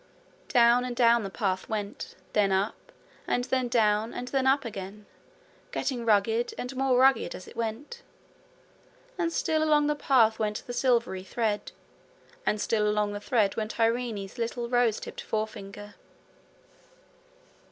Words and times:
Down 0.47 0.83
and 0.83 0.95
down 0.95 1.21
the 1.21 1.29
path 1.29 1.69
went, 1.69 2.15
then 2.33 2.51
up, 2.51 2.91
and 3.27 3.43
then 3.43 3.67
down 3.67 4.15
and 4.15 4.29
then 4.29 4.47
up 4.47 4.65
again, 4.65 5.05
getting 5.69 6.07
rugged 6.07 6.55
and 6.57 6.75
more 6.75 6.97
rugged 6.97 7.35
as 7.35 7.47
it 7.47 7.55
went; 7.55 8.01
and 9.19 9.31
still 9.31 9.61
along 9.61 9.85
the 9.85 9.93
path 9.95 10.39
went 10.39 10.63
the 10.65 10.73
silvery 10.73 11.23
thread, 11.23 11.71
and 12.47 12.59
still 12.59 12.89
along 12.89 13.13
the 13.13 13.19
thread 13.19 13.55
went 13.55 13.79
Irene's 13.79 14.39
little 14.39 14.67
rosy 14.69 15.01
tipped 15.01 15.21
forefinger. 15.21 15.93